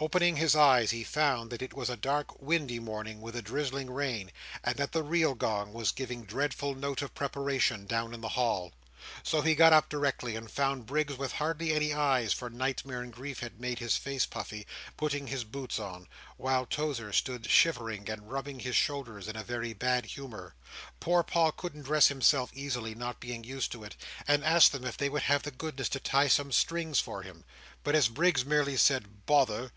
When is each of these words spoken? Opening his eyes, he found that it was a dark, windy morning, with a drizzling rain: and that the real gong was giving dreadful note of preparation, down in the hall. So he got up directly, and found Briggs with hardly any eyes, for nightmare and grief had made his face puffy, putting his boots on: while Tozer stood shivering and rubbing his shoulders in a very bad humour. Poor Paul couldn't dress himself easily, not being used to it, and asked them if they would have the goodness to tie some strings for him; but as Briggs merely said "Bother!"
Opening 0.00 0.34
his 0.38 0.56
eyes, 0.56 0.90
he 0.90 1.04
found 1.04 1.50
that 1.50 1.62
it 1.62 1.72
was 1.72 1.88
a 1.88 1.96
dark, 1.96 2.42
windy 2.42 2.80
morning, 2.80 3.20
with 3.20 3.36
a 3.36 3.42
drizzling 3.42 3.88
rain: 3.88 4.32
and 4.64 4.74
that 4.76 4.90
the 4.90 5.04
real 5.04 5.36
gong 5.36 5.72
was 5.72 5.92
giving 5.92 6.24
dreadful 6.24 6.74
note 6.74 7.00
of 7.00 7.14
preparation, 7.14 7.86
down 7.86 8.12
in 8.12 8.20
the 8.20 8.30
hall. 8.30 8.72
So 9.22 9.40
he 9.40 9.54
got 9.54 9.72
up 9.72 9.88
directly, 9.88 10.34
and 10.34 10.50
found 10.50 10.86
Briggs 10.86 11.16
with 11.16 11.34
hardly 11.34 11.72
any 11.72 11.92
eyes, 11.94 12.32
for 12.32 12.50
nightmare 12.50 13.02
and 13.02 13.12
grief 13.12 13.38
had 13.38 13.60
made 13.60 13.78
his 13.78 13.96
face 13.96 14.26
puffy, 14.26 14.66
putting 14.96 15.28
his 15.28 15.44
boots 15.44 15.78
on: 15.78 16.08
while 16.38 16.66
Tozer 16.66 17.12
stood 17.12 17.48
shivering 17.48 18.10
and 18.10 18.28
rubbing 18.32 18.58
his 18.58 18.74
shoulders 18.74 19.28
in 19.28 19.36
a 19.36 19.44
very 19.44 19.74
bad 19.74 20.06
humour. 20.06 20.56
Poor 20.98 21.22
Paul 21.22 21.52
couldn't 21.52 21.82
dress 21.82 22.08
himself 22.08 22.50
easily, 22.52 22.96
not 22.96 23.20
being 23.20 23.44
used 23.44 23.70
to 23.70 23.84
it, 23.84 23.94
and 24.26 24.42
asked 24.44 24.72
them 24.72 24.82
if 24.86 24.96
they 24.96 25.08
would 25.08 25.22
have 25.22 25.44
the 25.44 25.52
goodness 25.52 25.88
to 25.90 26.00
tie 26.00 26.26
some 26.28 26.50
strings 26.50 26.98
for 26.98 27.22
him; 27.22 27.44
but 27.84 27.94
as 27.94 28.08
Briggs 28.08 28.44
merely 28.44 28.76
said 28.76 29.24
"Bother!" 29.24 29.70